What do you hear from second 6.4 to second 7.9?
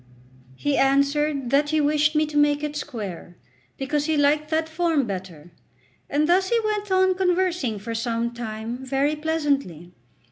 he went on conversing